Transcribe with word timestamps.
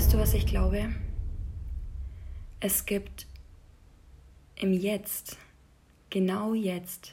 Weißt 0.00 0.14
du, 0.14 0.18
was 0.18 0.32
ich 0.32 0.46
glaube? 0.46 0.94
Es 2.58 2.86
gibt 2.86 3.26
im 4.56 4.72
Jetzt, 4.72 5.36
genau 6.08 6.54
jetzt, 6.54 7.12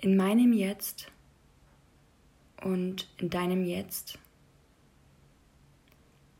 in 0.00 0.16
meinem 0.16 0.52
Jetzt 0.52 1.10
und 2.62 3.08
in 3.18 3.30
deinem 3.30 3.64
Jetzt 3.64 4.20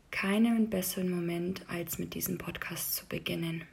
keinen 0.09 0.69
besseren 0.69 1.09
Moment, 1.09 1.65
als 1.67 1.99
mit 1.99 2.13
diesem 2.13 2.37
Podcast 2.37 2.95
zu 2.95 3.05
beginnen. 3.05 3.63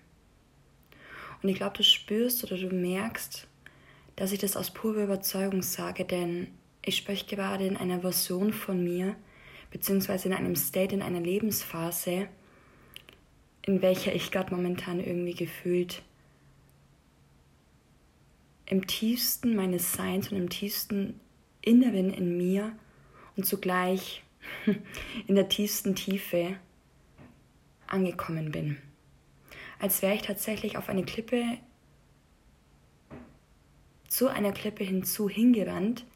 Und 1.45 1.49
ich 1.49 1.59
glaube, 1.59 1.77
du 1.77 1.85
spürst 1.85 2.43
oder 2.43 2.59
du 2.59 2.75
merkst, 2.75 3.47
dass 4.17 4.33
ich 4.33 4.41
das 4.41 4.57
aus 4.57 4.73
purer 4.73 5.05
Überzeugung 5.05 5.63
sage, 5.63 6.05
denn 6.05 6.49
ich 6.83 6.97
spreche 6.97 7.27
gerade 7.27 7.69
in 7.69 7.77
einer 7.77 8.01
Version 8.01 8.53
von 8.53 8.83
mir, 8.83 9.15
beziehungsweise 9.77 10.29
in 10.29 10.35
einem 10.35 10.57
State, 10.57 10.95
in 10.95 11.03
einer 11.03 11.21
Lebensphase, 11.21 12.29
in 13.61 13.83
welcher 13.83 14.15
ich 14.15 14.31
gerade 14.31 14.55
momentan 14.55 15.01
irgendwie 15.01 15.35
gefühlt 15.35 16.03
im 18.65 18.87
tiefsten 18.87 19.55
meines 19.55 19.93
Seins 19.93 20.33
und 20.33 20.39
im 20.39 20.49
tiefsten 20.49 21.21
Inneren 21.61 22.11
in 22.11 22.39
mir 22.39 22.73
und 23.37 23.45
zugleich 23.45 24.25
in 25.27 25.35
der 25.35 25.51
tiefsten 25.51 25.95
Tiefe 25.95 26.57
angekommen 27.87 28.53
bin. 28.53 28.79
Als 29.79 30.01
wäre 30.01 30.15
ich 30.15 30.23
tatsächlich 30.23 30.79
auf 30.79 30.89
eine 30.89 31.05
Klippe, 31.05 31.45
zu 34.09 34.29
einer 34.29 34.53
Klippe 34.53 34.85
hinzu 34.85 35.29
hingerannt, 35.29 36.07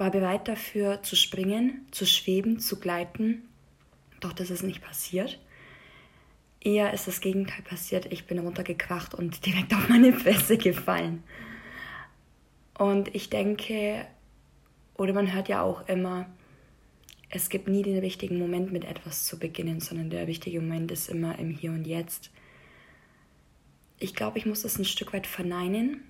war 0.00 0.10
bereit 0.10 0.48
dafür 0.48 1.02
zu 1.02 1.14
springen, 1.14 1.86
zu 1.90 2.06
schweben, 2.06 2.58
zu 2.58 2.80
gleiten, 2.80 3.42
doch 4.20 4.32
das 4.32 4.50
ist 4.50 4.62
nicht 4.62 4.80
passiert. 4.80 5.38
Eher 6.58 6.92
ist 6.94 7.06
das 7.06 7.20
Gegenteil 7.20 7.62
passiert. 7.62 8.10
Ich 8.10 8.26
bin 8.26 8.38
runtergekracht 8.38 9.14
und 9.14 9.44
direkt 9.46 9.74
auf 9.74 9.88
meine 9.90 10.14
Fresse 10.14 10.56
gefallen. 10.56 11.22
Und 12.78 13.14
ich 13.14 13.28
denke, 13.28 14.06
oder 14.94 15.12
man 15.12 15.34
hört 15.34 15.48
ja 15.48 15.62
auch 15.62 15.86
immer, 15.86 16.26
es 17.28 17.50
gibt 17.50 17.68
nie 17.68 17.82
den 17.82 17.98
richtigen 17.98 18.38
Moment 18.38 18.72
mit 18.72 18.86
etwas 18.86 19.26
zu 19.26 19.38
beginnen, 19.38 19.80
sondern 19.80 20.08
der 20.08 20.26
wichtige 20.26 20.60
Moment 20.62 20.90
ist 20.90 21.10
immer 21.10 21.38
im 21.38 21.50
Hier 21.50 21.72
und 21.72 21.86
Jetzt. 21.86 22.30
Ich 23.98 24.14
glaube, 24.14 24.38
ich 24.38 24.46
muss 24.46 24.62
das 24.62 24.78
ein 24.78 24.86
Stück 24.86 25.12
weit 25.12 25.26
verneinen. 25.26 26.09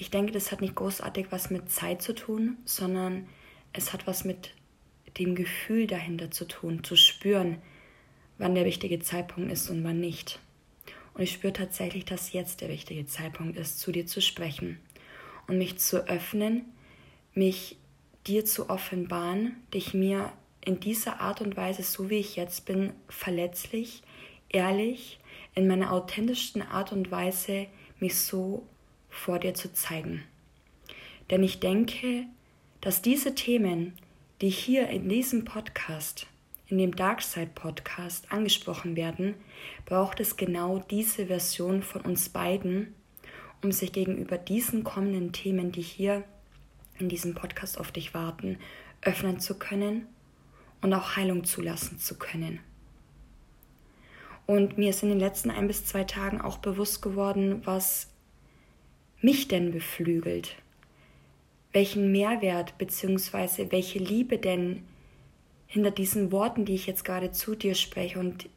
Ich 0.00 0.10
denke, 0.10 0.30
das 0.32 0.52
hat 0.52 0.60
nicht 0.60 0.76
großartig 0.76 1.26
was 1.30 1.50
mit 1.50 1.70
Zeit 1.70 2.02
zu 2.02 2.14
tun, 2.14 2.56
sondern 2.64 3.26
es 3.72 3.92
hat 3.92 4.06
was 4.06 4.24
mit 4.24 4.54
dem 5.18 5.34
Gefühl 5.34 5.88
dahinter 5.88 6.30
zu 6.30 6.46
tun, 6.46 6.84
zu 6.84 6.94
spüren, 6.94 7.58
wann 8.38 8.54
der 8.54 8.64
richtige 8.64 9.00
Zeitpunkt 9.00 9.50
ist 9.50 9.68
und 9.68 9.82
wann 9.82 9.98
nicht. 9.98 10.38
Und 11.14 11.22
ich 11.22 11.32
spüre 11.32 11.52
tatsächlich, 11.52 12.04
dass 12.04 12.32
jetzt 12.32 12.60
der 12.60 12.68
richtige 12.68 13.06
Zeitpunkt 13.06 13.58
ist, 13.58 13.80
zu 13.80 13.90
dir 13.90 14.06
zu 14.06 14.22
sprechen 14.22 14.78
und 15.48 15.58
mich 15.58 15.78
zu 15.78 16.08
öffnen, 16.08 16.64
mich 17.34 17.76
dir 18.28 18.44
zu 18.44 18.70
offenbaren, 18.70 19.56
dich 19.74 19.94
mir 19.94 20.32
in 20.60 20.78
dieser 20.78 21.20
Art 21.20 21.40
und 21.40 21.56
Weise, 21.56 21.82
so 21.82 22.08
wie 22.08 22.18
ich 22.18 22.36
jetzt 22.36 22.66
bin, 22.66 22.92
verletzlich, 23.08 24.02
ehrlich, 24.48 25.18
in 25.56 25.66
meiner 25.66 25.92
authentischsten 25.92 26.62
Art 26.62 26.92
und 26.92 27.10
Weise 27.10 27.66
mich 27.98 28.20
so 28.20 28.64
vor 29.18 29.38
dir 29.38 29.54
zu 29.54 29.72
zeigen. 29.72 30.22
Denn 31.30 31.42
ich 31.42 31.60
denke, 31.60 32.24
dass 32.80 33.02
diese 33.02 33.34
Themen, 33.34 33.92
die 34.40 34.48
hier 34.48 34.88
in 34.88 35.08
diesem 35.08 35.44
Podcast, 35.44 36.26
in 36.68 36.78
dem 36.78 36.94
Darkside 36.94 37.50
Podcast 37.54 38.30
angesprochen 38.30 38.96
werden, 38.96 39.34
braucht 39.84 40.20
es 40.20 40.36
genau 40.36 40.78
diese 40.78 41.26
Version 41.26 41.82
von 41.82 42.02
uns 42.02 42.28
beiden, 42.28 42.94
um 43.62 43.72
sich 43.72 43.92
gegenüber 43.92 44.38
diesen 44.38 44.84
kommenden 44.84 45.32
Themen, 45.32 45.72
die 45.72 45.82
hier 45.82 46.24
in 46.98 47.08
diesem 47.08 47.34
Podcast 47.34 47.78
auf 47.78 47.90
dich 47.90 48.14
warten, 48.14 48.58
öffnen 49.02 49.40
zu 49.40 49.58
können 49.58 50.06
und 50.80 50.92
auch 50.94 51.16
Heilung 51.16 51.44
zulassen 51.44 51.98
zu 51.98 52.16
können. 52.16 52.60
Und 54.46 54.78
mir 54.78 54.90
ist 54.90 55.02
in 55.02 55.10
den 55.10 55.20
letzten 55.20 55.50
ein 55.50 55.66
bis 55.66 55.84
zwei 55.84 56.04
Tagen 56.04 56.40
auch 56.40 56.58
bewusst 56.58 57.02
geworden, 57.02 57.60
was 57.64 58.08
mich 59.20 59.48
denn 59.48 59.72
beflügelt, 59.72 60.56
welchen 61.72 62.12
Mehrwert 62.12 62.78
bzw. 62.78 63.70
welche 63.70 63.98
Liebe 63.98 64.38
denn 64.38 64.84
hinter 65.66 65.90
diesen 65.90 66.32
Worten, 66.32 66.64
die 66.64 66.74
ich 66.74 66.86
jetzt 66.86 67.04
gerade 67.04 67.30
zu 67.32 67.54
dir 67.54 67.74
spreche 67.74 68.18
und 68.18 68.48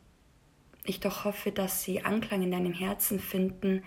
ich 0.85 0.99
doch 0.99 1.25
hoffe, 1.25 1.51
dass 1.51 1.83
sie 1.83 2.01
Anklang 2.03 2.41
in 2.41 2.51
deinem 2.51 2.73
Herzen 2.73 3.19
finden, 3.19 3.83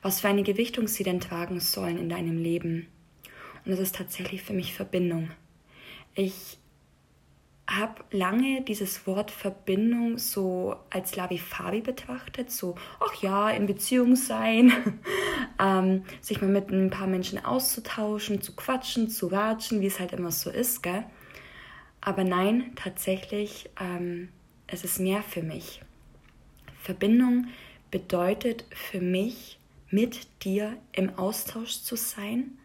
was 0.00 0.20
für 0.20 0.28
eine 0.28 0.44
Gewichtung 0.44 0.86
sie 0.86 1.02
denn 1.02 1.20
tragen 1.20 1.60
sollen 1.60 1.98
in 1.98 2.08
deinem 2.08 2.38
Leben. 2.38 2.86
Und 3.64 3.72
das 3.72 3.80
ist 3.80 3.96
tatsächlich 3.96 4.42
für 4.42 4.52
mich 4.52 4.72
Verbindung. 4.72 5.30
Ich 6.14 6.58
habe 7.68 8.02
lange 8.12 8.62
dieses 8.62 9.06
Wort 9.06 9.30
Verbindung 9.30 10.16
so 10.16 10.76
als 10.88 11.16
Lavifabi 11.16 11.82
betrachtet, 11.82 12.50
so, 12.50 12.76
ach 12.98 13.22
ja, 13.22 13.50
in 13.50 13.66
Beziehung 13.66 14.16
sein, 14.16 14.72
ähm, 15.60 16.04
sich 16.22 16.40
mal 16.40 16.48
mit 16.48 16.70
ein 16.70 16.88
paar 16.88 17.06
Menschen 17.06 17.44
auszutauschen, 17.44 18.40
zu 18.40 18.56
quatschen, 18.56 19.10
zu 19.10 19.26
ratschen, 19.26 19.82
wie 19.82 19.86
es 19.86 20.00
halt 20.00 20.12
immer 20.12 20.30
so 20.30 20.50
ist, 20.50 20.82
gell? 20.82 21.04
Aber 22.00 22.24
nein, 22.24 22.72
tatsächlich, 22.74 23.68
ähm, 23.78 24.30
es 24.66 24.84
ist 24.84 24.98
mehr 24.98 25.22
für 25.22 25.42
mich. 25.42 25.82
Verbindung 26.80 27.48
bedeutet 27.90 28.64
für 28.70 29.00
mich, 29.00 29.58
mit 29.90 30.44
dir 30.44 30.76
im 30.92 31.18
Austausch 31.18 31.80
zu 31.80 31.96
sein, 31.96 32.58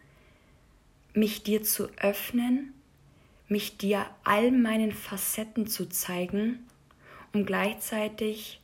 mich 1.14 1.42
dir 1.42 1.62
zu 1.62 1.88
öffnen, 1.96 2.73
mich 3.54 3.78
dir 3.78 4.04
all 4.24 4.50
meinen 4.50 4.90
Facetten 4.90 5.68
zu 5.68 5.88
zeigen, 5.88 6.66
um 7.32 7.46
gleichzeitig 7.46 8.60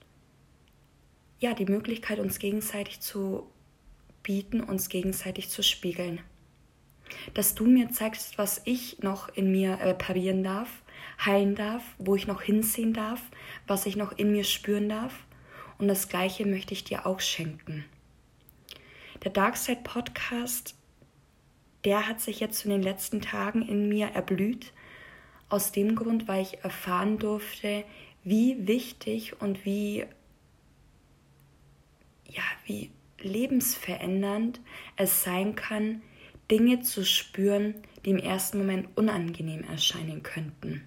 ja 1.38 1.54
die 1.54 1.66
Möglichkeit 1.66 2.18
uns 2.18 2.40
gegenseitig 2.40 2.98
zu 2.98 3.48
bieten, 4.24 4.60
uns 4.60 4.88
gegenseitig 4.88 5.48
zu 5.48 5.62
spiegeln. 5.62 6.20
Dass 7.34 7.54
du 7.54 7.66
mir 7.66 7.90
zeigst, 7.90 8.36
was 8.36 8.62
ich 8.64 8.98
noch 8.98 9.28
in 9.28 9.52
mir 9.52 9.78
reparieren 9.78 10.42
darf, 10.42 10.82
heilen 11.24 11.54
darf, 11.54 11.84
wo 11.98 12.16
ich 12.16 12.26
noch 12.26 12.42
hinsehen 12.42 12.92
darf, 12.92 13.22
was 13.68 13.86
ich 13.86 13.94
noch 13.94 14.18
in 14.18 14.32
mir 14.32 14.42
spüren 14.42 14.88
darf. 14.88 15.14
Und 15.78 15.86
das 15.86 16.08
Gleiche 16.08 16.46
möchte 16.46 16.74
ich 16.74 16.82
dir 16.82 17.06
auch 17.06 17.20
schenken. 17.20 17.84
Der 19.22 19.30
Darkside 19.30 19.82
Podcast 19.84 20.74
der 21.84 22.06
hat 22.06 22.20
sich 22.20 22.40
jetzt 22.40 22.64
in 22.64 22.70
den 22.70 22.82
letzten 22.82 23.20
Tagen 23.20 23.62
in 23.62 23.88
mir 23.88 24.08
erblüht. 24.08 24.72
Aus 25.50 25.72
dem 25.72 25.96
Grund, 25.96 26.28
weil 26.28 26.42
ich 26.42 26.64
erfahren 26.64 27.18
durfte, 27.18 27.84
wie 28.22 28.66
wichtig 28.66 29.40
und 29.40 29.64
wie, 29.64 30.06
ja, 32.24 32.42
wie 32.66 32.90
lebensverändernd 33.18 34.60
es 34.96 35.24
sein 35.24 35.56
kann, 35.56 36.02
Dinge 36.50 36.80
zu 36.80 37.04
spüren, 37.04 37.74
die 38.04 38.10
im 38.10 38.18
ersten 38.18 38.58
Moment 38.58 38.88
unangenehm 38.96 39.64
erscheinen 39.64 40.22
könnten. 40.22 40.84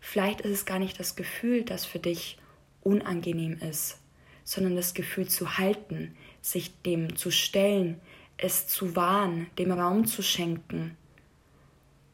Vielleicht 0.00 0.40
ist 0.40 0.52
es 0.52 0.66
gar 0.66 0.78
nicht 0.78 0.98
das 0.98 1.16
Gefühl, 1.16 1.64
das 1.64 1.84
für 1.84 1.98
dich 2.00 2.38
unangenehm 2.82 3.58
ist, 3.58 4.00
sondern 4.42 4.74
das 4.74 4.94
Gefühl 4.94 5.28
zu 5.28 5.58
halten, 5.58 6.16
sich 6.40 6.82
dem 6.82 7.16
zu 7.16 7.30
stellen, 7.30 8.00
es 8.36 8.66
zu 8.66 8.96
wahren, 8.96 9.48
dem 9.58 9.70
Raum 9.70 10.06
zu 10.06 10.22
schenken 10.22 10.96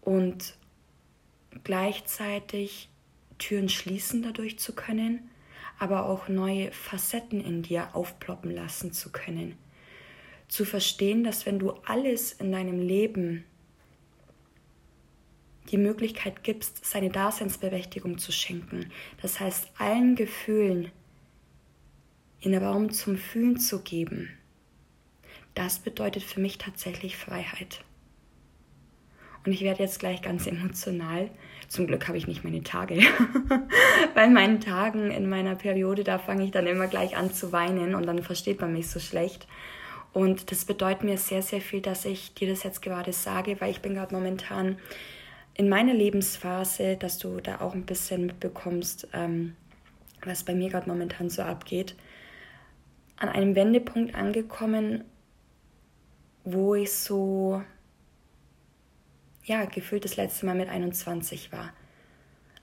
und 0.04 0.54
gleichzeitig 1.64 2.88
Türen 3.38 3.68
schließen 3.68 4.22
dadurch 4.22 4.58
zu 4.58 4.74
können, 4.74 5.30
aber 5.78 6.06
auch 6.06 6.28
neue 6.28 6.70
Facetten 6.72 7.40
in 7.40 7.62
dir 7.62 7.94
aufploppen 7.94 8.50
lassen 8.50 8.92
zu 8.92 9.10
können. 9.10 9.56
Zu 10.48 10.64
verstehen, 10.64 11.24
dass 11.24 11.46
wenn 11.46 11.58
du 11.58 11.70
alles 11.84 12.32
in 12.32 12.52
deinem 12.52 12.80
Leben 12.80 13.44
die 15.70 15.78
Möglichkeit 15.78 16.44
gibst, 16.44 16.84
seine 16.84 17.10
Daseinsberechtigung 17.10 18.18
zu 18.18 18.30
schenken, 18.30 18.92
das 19.22 19.40
heißt 19.40 19.72
allen 19.78 20.14
Gefühlen 20.14 20.92
in 22.40 22.54
Raum 22.54 22.92
zum 22.92 23.16
Fühlen 23.16 23.58
zu 23.58 23.80
geben, 23.80 24.28
das 25.54 25.78
bedeutet 25.78 26.22
für 26.22 26.40
mich 26.40 26.58
tatsächlich 26.58 27.16
Freiheit. 27.16 27.83
Und 29.44 29.52
ich 29.52 29.62
werde 29.62 29.82
jetzt 29.82 29.98
gleich 29.98 30.22
ganz 30.22 30.46
emotional. 30.46 31.30
Zum 31.68 31.86
Glück 31.86 32.08
habe 32.08 32.16
ich 32.16 32.26
nicht 32.26 32.44
meine 32.44 32.62
Tage. 32.62 33.00
Bei 34.14 34.28
meinen 34.28 34.60
Tagen 34.60 35.10
in 35.10 35.28
meiner 35.28 35.54
Periode, 35.54 36.04
da 36.04 36.18
fange 36.18 36.44
ich 36.44 36.50
dann 36.50 36.66
immer 36.66 36.86
gleich 36.86 37.16
an 37.16 37.32
zu 37.32 37.52
weinen 37.52 37.94
und 37.94 38.06
dann 38.06 38.22
versteht 38.22 38.60
man 38.60 38.72
mich 38.72 38.88
so 38.88 39.00
schlecht. 39.00 39.46
Und 40.12 40.50
das 40.52 40.64
bedeutet 40.64 41.02
mir 41.02 41.18
sehr, 41.18 41.42
sehr 41.42 41.60
viel, 41.60 41.80
dass 41.80 42.04
ich 42.04 42.34
dir 42.34 42.48
das 42.48 42.62
jetzt 42.62 42.80
gerade 42.82 43.12
sage, 43.12 43.60
weil 43.60 43.70
ich 43.70 43.82
bin 43.82 43.94
gerade 43.94 44.14
momentan 44.14 44.78
in 45.54 45.68
meiner 45.68 45.92
Lebensphase, 45.92 46.96
dass 46.96 47.18
du 47.18 47.40
da 47.40 47.60
auch 47.60 47.74
ein 47.74 47.84
bisschen 47.84 48.26
mitbekommst, 48.26 49.08
ähm, 49.12 49.56
was 50.24 50.44
bei 50.44 50.54
mir 50.54 50.70
gerade 50.70 50.88
momentan 50.88 51.30
so 51.30 51.42
abgeht, 51.42 51.96
an 53.16 53.28
einem 53.28 53.54
Wendepunkt 53.54 54.14
angekommen, 54.14 55.04
wo 56.44 56.74
ich 56.74 56.92
so, 56.92 57.62
ja, 59.44 59.64
gefühlt 59.66 60.04
das 60.04 60.16
letzte 60.16 60.46
Mal 60.46 60.54
mit 60.54 60.68
21 60.68 61.52
war. 61.52 61.72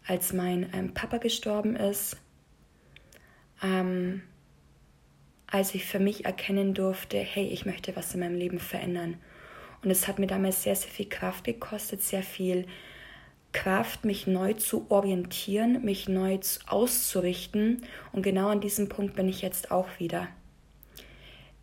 Als 0.06 0.34
mein 0.34 0.70
ähm, 0.74 0.94
Papa 0.94 1.18
gestorben 1.18 1.76
ist, 1.76 2.18
ähm, 3.62 4.24
als 5.48 5.76
ich 5.76 5.86
für 5.86 6.00
mich 6.00 6.26
erkennen 6.26 6.74
durfte, 6.74 7.18
hey, 7.18 7.48
ich 7.48 7.66
möchte 7.66 7.96
was 7.96 8.14
in 8.14 8.22
meinem 8.22 8.36
Leben 8.36 8.60
verändern. 8.60 9.18
Und 9.84 9.92
es 9.92 10.08
hat 10.08 10.18
mir 10.18 10.28
damals 10.28 10.64
sehr, 10.64 10.76
sehr 10.76 10.90
viel 10.90 11.10
Kraft 11.10 11.44
gekostet, 11.44 12.02
sehr 12.02 12.24
viel 12.24 12.66
Kraft, 13.52 14.06
mich 14.06 14.28
neu 14.28 14.54
zu 14.54 14.86
orientieren, 14.90 15.84
mich 15.84 16.08
neu 16.08 16.40
auszurichten. 16.68 17.84
Und 18.12 18.24
genau 18.24 18.48
an 18.48 18.62
diesem 18.62 18.90
Punkt 18.90 19.16
bin 19.16 19.28
ich 19.28 19.42
jetzt 19.42 19.72
auch 19.72 19.88
wieder. 20.00 20.28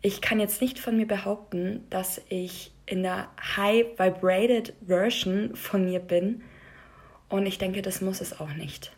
Ich 0.01 0.21
kann 0.21 0.39
jetzt 0.39 0.61
nicht 0.61 0.79
von 0.79 0.95
mir 0.95 1.07
behaupten, 1.07 1.85
dass 1.89 2.21
ich 2.29 2.71
in 2.89 3.03
der 3.03 3.29
High 3.55 3.85
Vibrated 3.97 4.73
Version 4.85 5.55
von 5.55 5.85
mir 5.85 5.99
bin. 5.99 6.41
Und 7.29 7.45
ich 7.45 7.59
denke, 7.59 7.81
das 7.83 8.01
muss 8.01 8.19
es 8.19 8.39
auch 8.39 8.53
nicht. 8.53 8.91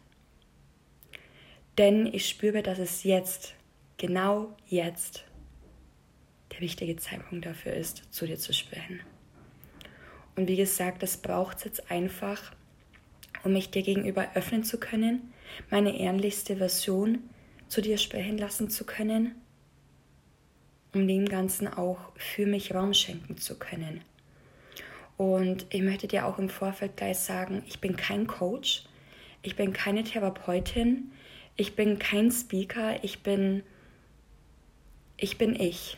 Denn 1.78 2.06
ich 2.06 2.28
spüre, 2.28 2.64
dass 2.64 2.80
es 2.80 3.04
jetzt, 3.04 3.54
genau 3.98 4.56
jetzt, 4.68 5.26
der 6.52 6.62
wichtige 6.62 6.96
Zeitpunkt 6.96 7.46
dafür 7.46 7.74
ist, 7.74 8.04
zu 8.14 8.26
dir 8.26 8.38
zu 8.38 8.54
sprechen. 8.54 9.02
Und 10.36 10.48
wie 10.48 10.56
gesagt, 10.56 11.04
das 11.04 11.18
braucht 11.18 11.58
es 11.58 11.64
jetzt 11.66 11.92
einfach, 11.92 12.54
um 13.44 13.54
mich 13.54 13.72
dir 13.72 13.82
gegenüber 13.82 14.30
öffnen 14.36 14.64
zu 14.64 14.80
können, 14.80 15.34
meine 15.70 16.00
ehrlichste 16.00 16.56
Version 16.58 17.30
zu 17.68 17.82
dir 17.82 17.98
sprechen 17.98 18.38
lassen 18.38 18.70
zu 18.70 18.86
können, 18.86 19.36
um 20.94 21.08
dem 21.08 21.26
Ganzen 21.26 21.68
auch 21.68 22.00
für 22.16 22.46
mich 22.46 22.74
Raum 22.74 22.94
schenken 22.94 23.38
zu 23.38 23.58
können. 23.58 24.02
Und 25.18 25.66
ich 25.70 25.82
möchte 25.82 26.08
dir 26.08 26.26
auch 26.26 26.40
im 26.40 26.50
Vorfeld 26.50 26.98
gleich 26.98 27.20
sagen, 27.20 27.64
ich 27.68 27.80
bin 27.80 27.96
kein 27.96 28.28
Coach, 28.28 28.86
ich 29.44 29.56
bin 29.56 29.74
keine 29.74 30.04
Therapeutin, 30.04 31.12
ich 31.56 31.76
bin 31.76 32.00
kein 32.00 32.32
Speaker, 32.32 33.04
ich 33.04 33.22
bin 33.24 33.64
ich 35.22 35.38
bin 35.38 35.56
ich. 35.56 35.98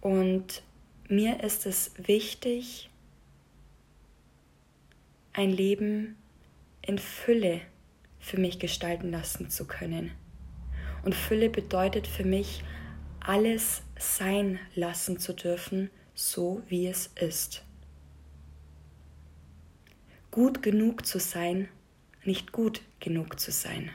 Und 0.00 0.62
mir 1.08 1.44
ist 1.44 1.66
es 1.66 1.92
wichtig, 1.98 2.88
ein 5.34 5.50
Leben 5.50 6.16
in 6.80 6.98
Fülle 6.98 7.60
für 8.18 8.38
mich 8.38 8.58
gestalten 8.58 9.10
lassen 9.10 9.50
zu 9.50 9.66
können. 9.66 10.12
Und 11.04 11.14
Fülle 11.14 11.50
bedeutet 11.50 12.06
für 12.06 12.24
mich, 12.24 12.62
alles 13.20 13.82
sein 13.98 14.58
lassen 14.74 15.18
zu 15.18 15.32
dürfen, 15.32 15.90
so 16.14 16.62
wie 16.68 16.86
es 16.86 17.08
ist. 17.16 17.64
Gut 20.30 20.62
genug 20.62 21.06
zu 21.06 21.18
sein, 21.18 21.68
nicht 22.24 22.52
gut 22.52 22.82
genug 23.00 23.40
zu 23.40 23.50
sein. 23.50 23.90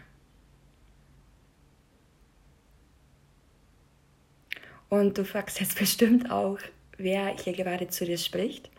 Und 4.89 5.17
du 5.17 5.25
fragst 5.25 5.59
jetzt 5.59 5.77
bestimmt 5.79 6.31
auch, 6.31 6.59
wer 6.97 7.35
hier 7.37 7.53
gerade 7.53 7.87
zu 7.87 8.05
dir 8.05 8.17
spricht. 8.17 8.69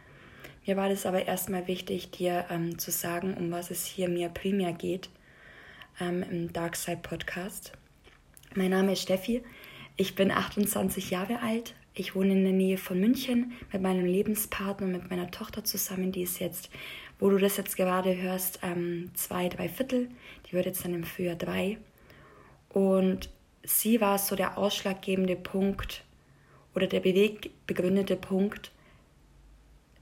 Mir 0.67 0.77
war 0.77 0.89
das 0.89 1.07
aber 1.07 1.27
erstmal 1.27 1.69
wichtig, 1.69 2.11
dir 2.11 2.47
ähm, 2.51 2.79
zu 2.79 2.91
sagen, 2.91 3.35
um 3.35 3.53
was 3.53 3.71
es 3.71 3.85
hier 3.87 4.09
mir 4.09 4.29
primär 4.29 4.73
geht 4.73 5.09
ähm, 6.01 6.25
im 6.25 6.53
Dark 6.53 6.77
Side 6.77 7.01
Podcast. 7.03 7.73
Mein 8.55 8.71
Name 8.71 8.95
ist 8.95 9.03
Steffi. 9.03 9.45
Ich 9.99 10.15
bin 10.15 10.31
28 10.31 11.11
Jahre 11.11 11.41
alt. 11.41 11.75
Ich 11.95 12.15
wohne 12.15 12.33
in 12.33 12.45
der 12.45 12.53
Nähe 12.53 12.77
von 12.77 13.01
München 13.01 13.53
mit 13.73 13.81
meinem 13.81 14.05
Lebenspartner, 14.05 14.87
mit 14.87 15.09
meiner 15.09 15.31
Tochter 15.31 15.65
zusammen. 15.65 16.13
Die 16.13 16.23
ist 16.23 16.39
jetzt, 16.39 16.69
wo 17.19 17.31
du 17.31 17.39
das 17.39 17.57
jetzt 17.57 17.77
gerade 17.77 18.15
hörst, 18.15 18.59
ähm, 18.63 19.11
zwei, 19.15 19.49
drei 19.49 19.71
Viertel. 19.71 20.11
Die 20.47 20.53
wird 20.53 20.67
jetzt 20.67 20.85
dann 20.85 20.93
im 20.93 21.05
Frühjahr 21.05 21.37
drei. 21.37 21.79
Und 22.69 23.31
sie 23.63 24.03
war 24.03 24.19
so 24.19 24.37
der 24.37 24.59
ausschlaggebende 24.59 25.35
Punkt 25.35 26.05
oder 26.75 26.87
der 26.87 27.01
bewegbegründete 27.01 28.17
Punkt, 28.17 28.73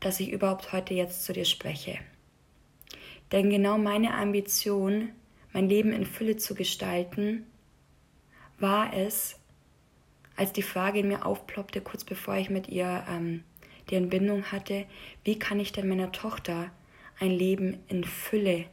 dass 0.01 0.19
ich 0.19 0.33
überhaupt 0.33 0.73
heute 0.73 0.93
jetzt 0.95 1.25
zu 1.25 1.33
dir 1.33 1.45
spreche. 1.45 2.01
Denn 3.31 3.49
genau 3.49 3.79
meine 3.79 4.15
Ambition, 4.15 5.11
mein 5.53 5.69
Leben 5.69 5.93
in 5.93 6.05
Fülle 6.05 6.37
zu 6.37 6.57
gestalten, 6.57 7.47
war 8.59 8.93
es, 8.93 9.37
als 10.37 10.53
die 10.53 10.63
Frage 10.63 11.01
in 11.01 11.09
mir 11.09 11.27
aufploppte, 11.27 11.81
kurz 11.81 12.05
bevor 12.05 12.37
ich 12.37 12.51
mit 12.51 12.69
ihr 12.69 13.05
ähm, 13.09 13.45
die 13.91 13.97
Entbindung 13.97 14.45
hatte, 14.45 14.85
wie 15.25 15.39
kann 15.39 15.61
ich 15.61 15.73
denn 15.73 15.89
meiner 15.89 16.13
Tochter 16.13 16.71
ein 17.21 17.31
Leben 17.31 17.79
in 17.89 18.05
Fülle 18.05 18.65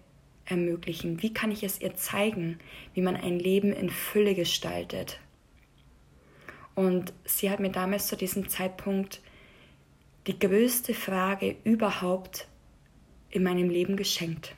ermöglichen? 0.45 1.21
Wie 1.21 1.33
kann 1.33 1.51
ich 1.51 1.63
es 1.63 1.81
ihr 1.81 1.95
zeigen, 1.95 2.59
wie 2.93 3.01
man 3.01 3.15
ein 3.15 3.39
Leben 3.39 3.73
in 3.73 3.89
Fülle 3.89 4.35
gestaltet? 4.35 5.19
Und 6.73 7.13
sie 7.25 7.49
hat 7.51 7.59
mir 7.59 7.71
damals 7.71 8.07
zu 8.07 8.15
diesem 8.15 8.47
Zeitpunkt 8.47 9.21
die 10.27 10.39
größte 10.39 10.93
Frage 10.93 11.55
überhaupt 11.63 12.47
in 13.29 13.43
meinem 13.43 13.69
Leben 13.69 13.97
geschenkt. 13.97 14.55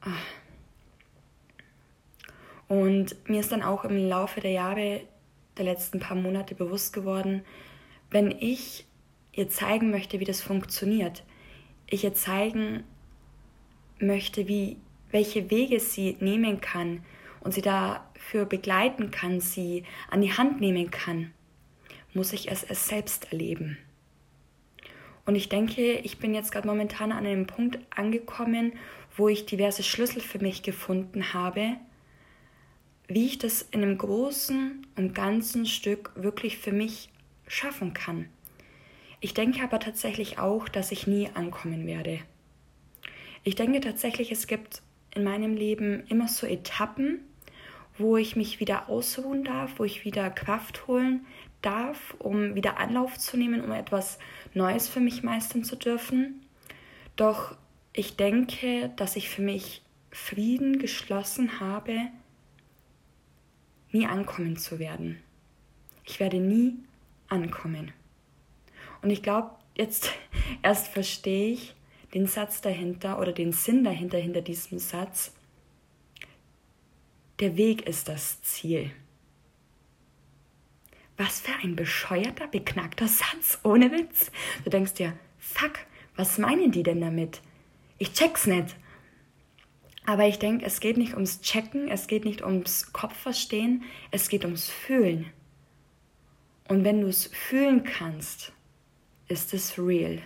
Ah. 0.00 0.10
Und 2.68 3.16
mir 3.28 3.40
ist 3.40 3.52
dann 3.52 3.62
auch 3.62 3.84
im 3.84 4.08
Laufe 4.08 4.40
der 4.40 4.52
Jahre, 4.52 5.02
der 5.56 5.64
letzten 5.64 6.00
paar 6.00 6.16
Monate 6.16 6.54
bewusst 6.54 6.92
geworden, 6.92 7.42
wenn 8.10 8.30
ich 8.30 8.86
ihr 9.32 9.48
zeigen 9.48 9.90
möchte, 9.90 10.20
wie 10.20 10.24
das 10.24 10.40
funktioniert, 10.40 11.24
ich 11.88 12.04
ihr 12.04 12.14
zeigen 12.14 12.84
möchte, 13.98 14.48
wie, 14.48 14.76
welche 15.10 15.50
Wege 15.50 15.80
sie 15.80 16.16
nehmen 16.20 16.60
kann 16.60 17.04
und 17.40 17.52
sie 17.52 17.62
dafür 17.62 18.46
begleiten 18.46 19.10
kann, 19.10 19.40
sie 19.40 19.84
an 20.10 20.20
die 20.20 20.32
Hand 20.32 20.60
nehmen 20.60 20.90
kann, 20.90 21.32
muss 22.14 22.32
ich 22.32 22.50
es, 22.50 22.64
es 22.64 22.88
selbst 22.88 23.32
erleben. 23.32 23.78
Und 25.26 25.36
ich 25.36 25.48
denke, 25.48 25.94
ich 25.98 26.18
bin 26.18 26.34
jetzt 26.34 26.52
gerade 26.52 26.68
momentan 26.68 27.12
an 27.12 27.26
einem 27.26 27.46
Punkt 27.46 27.78
angekommen, 27.90 28.74
wo 29.16 29.28
ich 29.28 29.46
diverse 29.46 29.82
Schlüssel 29.82 30.20
für 30.20 30.38
mich 30.38 30.62
gefunden 30.62 31.32
habe, 31.32 31.76
wie 33.08 33.26
ich 33.26 33.38
das 33.38 33.62
in 33.62 33.82
einem 33.82 33.98
großen 33.98 34.86
und 34.96 35.14
ganzen 35.14 35.66
Stück 35.66 36.12
wirklich 36.14 36.58
für 36.58 36.72
mich 36.72 37.10
schaffen 37.46 37.92
kann. 37.92 38.28
Ich 39.20 39.34
denke 39.34 39.62
aber 39.62 39.80
tatsächlich 39.80 40.38
auch, 40.38 40.68
dass 40.68 40.92
ich 40.92 41.06
nie 41.06 41.28
ankommen 41.34 41.86
werde. 41.86 42.20
Ich 43.42 43.54
denke 43.54 43.80
tatsächlich, 43.80 44.32
es 44.32 44.46
gibt 44.46 44.82
in 45.14 45.24
meinem 45.24 45.54
Leben 45.54 46.04
immer 46.08 46.28
so 46.28 46.46
Etappen, 46.46 47.20
wo 47.96 48.16
ich 48.16 48.36
mich 48.36 48.60
wieder 48.60 48.88
ausruhen 48.88 49.44
darf, 49.44 49.78
wo 49.78 49.84
ich 49.84 50.04
wieder 50.04 50.30
Kraft 50.30 50.86
holen 50.86 51.24
darf, 51.62 52.14
um 52.18 52.54
wieder 52.54 52.78
Anlauf 52.78 53.18
zu 53.18 53.36
nehmen, 53.36 53.62
um 53.62 53.72
etwas 53.72 54.18
Neues 54.52 54.88
für 54.88 55.00
mich 55.00 55.22
meistern 55.22 55.64
zu 55.64 55.76
dürfen. 55.76 56.44
Doch 57.16 57.56
ich 57.92 58.16
denke, 58.16 58.90
dass 58.96 59.16
ich 59.16 59.28
für 59.28 59.42
mich 59.42 59.82
Frieden 60.10 60.78
geschlossen 60.78 61.60
habe, 61.60 62.08
nie 63.94 64.06
ankommen 64.06 64.56
zu 64.56 64.78
werden. 64.78 65.18
Ich 66.04 66.20
werde 66.20 66.38
nie 66.38 66.74
ankommen. 67.28 67.92
Und 69.00 69.10
ich 69.10 69.22
glaube, 69.22 69.50
jetzt 69.74 70.10
erst 70.62 70.88
verstehe 70.88 71.52
ich, 71.52 71.74
den 72.12 72.26
Satz 72.26 72.60
dahinter 72.60 73.18
oder 73.18 73.32
den 73.32 73.52
Sinn 73.52 73.82
dahinter, 73.82 74.18
hinter 74.18 74.42
diesem 74.42 74.78
Satz. 74.78 75.34
Der 77.40 77.56
Weg 77.56 77.86
ist 77.88 78.08
das 78.08 78.40
Ziel. 78.42 78.90
Was 81.16 81.40
für 81.40 81.54
ein 81.62 81.74
bescheuerter, 81.74 82.46
beknackter 82.46 83.08
Satz, 83.08 83.58
ohne 83.62 83.90
Witz. 83.90 84.30
Du 84.64 84.70
denkst 84.70 84.94
dir, 84.94 85.16
fuck, 85.38 85.72
was 86.16 86.38
meinen 86.38 86.70
die 86.70 86.82
denn 86.82 87.00
damit? 87.00 87.40
Ich 87.98 88.12
check's 88.12 88.46
nicht. 88.46 88.76
Aber 90.06 90.26
ich 90.26 90.38
denke, 90.38 90.66
es 90.66 90.80
geht 90.80 90.96
nicht 90.98 91.14
ums 91.14 91.40
Checken, 91.40 91.88
es 91.88 92.06
geht 92.06 92.24
nicht 92.24 92.42
ums 92.42 92.92
Kopfverstehen, 92.92 93.84
es 94.10 94.28
geht 94.28 94.44
ums 94.44 94.68
Fühlen. 94.68 95.26
Und 96.68 96.84
wenn 96.84 97.00
du 97.00 97.08
es 97.08 97.26
fühlen 97.26 97.84
kannst, 97.84 98.52
ist 99.28 99.54
es 99.54 99.78
real. 99.78 100.20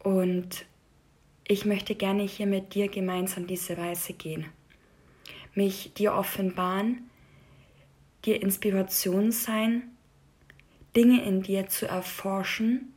Und 0.00 0.66
ich 1.46 1.64
möchte 1.64 1.94
gerne 1.94 2.22
hier 2.22 2.46
mit 2.46 2.74
dir 2.74 2.88
gemeinsam 2.88 3.46
diese 3.46 3.76
Reise 3.76 4.12
gehen. 4.12 4.46
Mich 5.54 5.94
dir 5.94 6.14
offenbaren, 6.14 7.10
dir 8.24 8.42
Inspiration 8.42 9.30
sein, 9.30 9.94
Dinge 10.96 11.22
in 11.24 11.42
dir 11.42 11.68
zu 11.68 11.86
erforschen, 11.86 12.92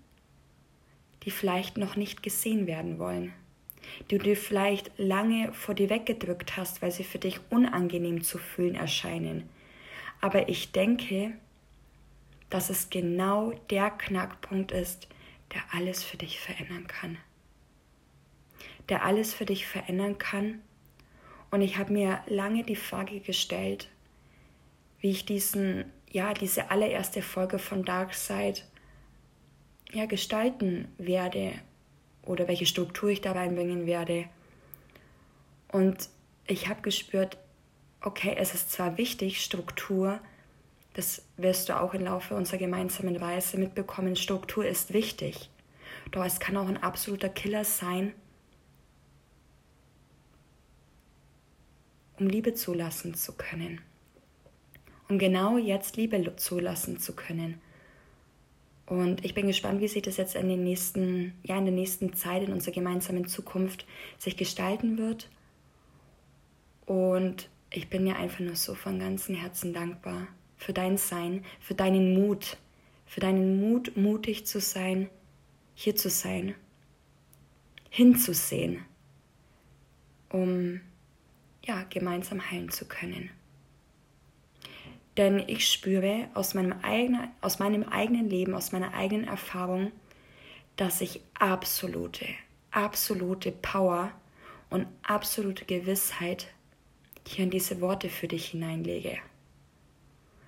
die 1.24 1.32
vielleicht 1.32 1.78
noch 1.78 1.96
nicht 1.96 2.24
gesehen 2.24 2.68
werden 2.68 3.00
wollen, 3.00 3.34
die 4.10 4.18
du 4.18 4.36
vielleicht 4.36 4.92
lange 4.98 5.54
vor 5.54 5.76
dir 5.76 5.90
weggedrückt 5.90 6.58
hast, 6.58 6.82
weil 6.82 6.92
sie 6.92 7.04
für 7.04 7.20
dich 7.20 7.40
unangenehm 7.50 8.24
zu 8.24 8.38
fühlen 8.38 8.76
erscheinen. 8.76 9.50
Aber 10.22 10.50
ich 10.50 10.72
denke, 10.72 11.34
dass 12.50 12.70
es 12.70 12.90
genau 12.90 13.52
der 13.70 13.90
Knackpunkt 13.92 14.72
ist, 14.72 15.08
der 15.54 15.62
alles 15.72 16.04
für 16.04 16.18
dich 16.18 16.40
verändern 16.40 16.88
kann. 16.88 17.18
Der 18.90 19.04
alles 19.04 19.34
für 19.34 19.46
dich 19.46 19.68
verändern 19.68 20.18
kann. 20.18 20.62
Und 21.52 21.62
ich 21.62 21.78
habe 21.78 21.94
mir 21.94 22.22
lange 22.28 22.64
die 22.64 22.76
Frage 22.76 23.20
gestellt, 23.20 23.90
wie 25.00 25.12
ich 25.12 25.26
diesen, 25.26 25.86
ja, 26.10 26.34
diese 26.34 26.72
allererste 26.72 27.22
Folge 27.22 27.60
von 27.60 27.84
Dark 27.84 28.14
Side 28.14 28.62
ja, 29.92 30.06
gestalten 30.06 30.88
werde 30.98 31.54
oder 32.28 32.48
welche 32.48 32.66
Struktur 32.66 33.10
ich 33.10 33.22
da 33.22 33.32
reinbringen 33.32 33.86
werde. 33.86 34.26
Und 35.72 36.10
ich 36.46 36.70
habe 36.70 36.82
gespürt, 36.82 37.38
okay, 38.02 38.36
es 38.38 38.54
ist 38.54 38.72
zwar 38.72 38.98
wichtig, 38.98 39.44
Struktur, 39.44 40.20
das 40.94 41.24
wirst 41.38 41.70
du 41.70 41.80
auch 41.80 41.94
im 41.94 42.06
Laufe 42.06 42.36
unserer 42.36 42.58
gemeinsamen 42.58 43.16
Reise 43.16 43.58
mitbekommen, 43.58 44.16
Struktur 44.16 44.66
ist 44.66 44.94
wichtig. 44.94 45.50
Doch 46.12 46.24
es 46.24 46.40
kann 46.40 46.58
auch 46.58 46.68
ein 46.68 46.82
absoluter 46.82 47.30
Killer 47.30 47.64
sein, 47.66 48.14
um 52.20 52.28
Liebe 52.28 52.54
zulassen 52.54 53.14
zu 53.14 53.34
können. 53.34 53.82
Um 55.10 55.20
genau 55.20 55.58
jetzt 55.58 55.98
Liebe 55.98 56.36
zulassen 56.36 57.00
zu 57.00 57.16
können. 57.16 57.62
Und 58.88 59.26
ich 59.26 59.34
bin 59.34 59.48
gespannt, 59.48 59.82
wie 59.82 59.88
sich 59.90 60.02
das 60.02 60.16
jetzt 60.16 60.36
in, 60.36 60.48
den 60.48 60.64
nächsten, 60.64 61.34
ja, 61.44 61.58
in 61.58 61.66
der 61.66 61.74
nächsten 61.74 62.14
Zeit, 62.14 62.42
in 62.44 62.54
unserer 62.54 62.74
gemeinsamen 62.74 63.28
Zukunft 63.28 63.86
sich 64.18 64.38
gestalten 64.38 64.98
wird. 64.98 65.30
Und 66.86 67.50
ich 67.70 67.90
bin 67.90 68.06
dir 68.06 68.16
einfach 68.16 68.40
nur 68.40 68.56
so 68.56 68.76
von 68.76 68.98
ganzem 68.98 69.36
Herzen 69.36 69.74
dankbar 69.74 70.28
für 70.56 70.72
dein 70.72 70.98
Sein, 70.98 71.44
für 71.60 71.76
deinen 71.76 72.14
Mut, 72.14 72.58
für 73.06 73.20
deinen 73.20 73.60
Mut, 73.60 73.98
mutig 73.98 74.48
zu 74.48 74.62
sein, 74.62 75.10
hier 75.76 75.98
zu 75.98 76.10
sein, 76.10 76.56
hinzusehen, 77.90 78.86
um 80.30 80.80
ja, 81.66 81.84
gemeinsam 81.90 82.50
heilen 82.50 82.70
zu 82.70 82.86
können. 82.86 83.30
Denn 85.18 85.40
ich 85.48 85.68
spüre 85.68 86.30
aus 86.36 86.54
meinem, 86.54 86.74
eigenen, 86.84 87.30
aus 87.42 87.58
meinem 87.58 87.84
eigenen 87.84 88.30
Leben, 88.30 88.54
aus 88.54 88.72
meiner 88.72 88.94
eigenen 88.94 89.28
Erfahrung, 89.28 89.92
dass 90.76 91.02
ich 91.02 91.22
absolute, 91.34 92.28
absolute 92.70 93.52
Power 93.52 94.12
und 94.70 94.86
absolute 95.02 95.66
Gewissheit 95.66 96.48
hier 97.28 97.46
in 97.46 97.50
diese 97.50 97.82
Worte 97.82 98.10
für 98.10 98.28
dich 98.28 98.50
hineinlege. 98.50 99.18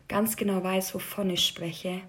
Ganz 0.07 0.35
genau 0.35 0.63
weiß, 0.63 0.93
wovon 0.93 1.31
ich 1.31 1.47
spreche, 1.47 2.01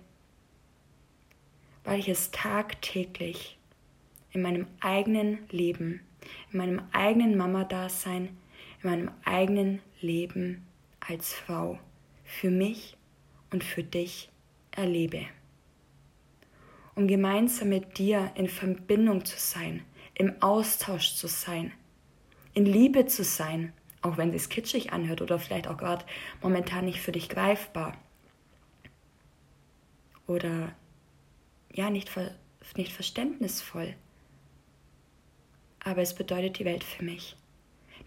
weil 1.85 1.99
ich 1.99 2.09
es 2.09 2.31
tagtäglich 2.31 3.59
in 4.33 4.43
meinem 4.43 4.67
eigenen 4.81 5.39
Leben, 5.51 6.01
in 6.53 6.59
meinem 6.59 6.83
eigenen 6.93 7.39
Mama-Dasein, 7.39 8.37
in 8.83 8.91
meinem 8.91 9.11
eigenen 9.25 9.81
Leben 10.01 10.67
als 11.01 11.33
Frau 11.33 11.79
für 12.31 12.51
mich 12.51 12.97
und 13.51 13.65
für 13.65 13.83
dich 13.83 14.31
erlebe. 14.71 15.27
Um 16.95 17.09
gemeinsam 17.09 17.71
mit 17.71 17.99
dir 17.99 18.31
in 18.37 18.49
Verbindung 18.49 19.25
zu 19.25 19.39
sein, 19.39 19.85
im 20.15 20.41
Austausch 20.41 21.15
zu 21.15 21.27
sein, 21.27 21.73
in 22.55 22.67
Liebe 22.67 23.07
zu 23.07 23.25
sein, 23.25 23.73
auch 24.03 24.17
wenn 24.17 24.33
es 24.33 24.49
kitschig 24.49 24.93
anhört 24.93 25.23
oder 25.23 25.39
vielleicht 25.39 25.67
auch 25.67 25.77
gerade 25.77 26.05
momentan 26.43 26.85
nicht 26.85 27.01
für 27.01 27.13
dich 27.13 27.29
greifbar. 27.29 27.97
Oder 30.27 30.75
ja, 31.73 31.91
nicht, 31.91 32.11
nicht 32.77 32.93
verständnisvoll. 32.93 33.95
Aber 35.83 36.03
es 36.03 36.15
bedeutet 36.15 36.59
die 36.59 36.65
Welt 36.65 36.85
für 36.85 37.05
mich. 37.05 37.37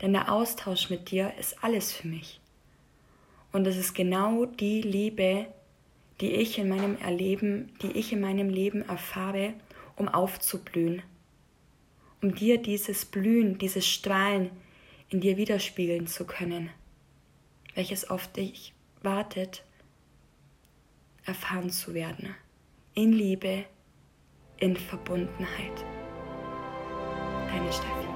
Denn 0.01 0.13
der 0.13 0.31
Austausch 0.31 0.89
mit 0.89 1.11
dir 1.11 1.33
ist 1.37 1.63
alles 1.63 1.91
für 1.91 2.07
mich. 2.07 2.39
Und 3.53 3.67
es 3.67 3.77
ist 3.77 3.93
genau 3.93 4.45
die 4.45 4.81
Liebe, 4.81 5.45
die 6.19 6.31
ich 6.31 6.57
in 6.57 6.69
meinem 6.69 6.97
Erleben, 6.97 7.71
die 7.81 7.91
ich 7.91 8.11
in 8.11 8.19
meinem 8.19 8.49
Leben 8.49 8.81
erfahre, 8.81 9.53
um 9.95 10.09
aufzublühen. 10.09 11.03
Um 12.21 12.33
dir 12.33 12.61
dieses 12.61 13.05
Blühen, 13.05 13.59
dieses 13.59 13.87
Strahlen 13.87 14.49
in 15.09 15.21
dir 15.21 15.37
widerspiegeln 15.37 16.07
zu 16.07 16.25
können, 16.25 16.71
welches 17.75 18.09
auf 18.09 18.27
dich 18.27 18.73
wartet, 19.03 19.63
erfahren 21.25 21.69
zu 21.69 21.93
werden. 21.93 22.35
In 22.95 23.13
Liebe, 23.13 23.65
in 24.57 24.75
Verbundenheit. 24.75 25.85
Deine 27.47 27.71
Steffi. 27.71 28.12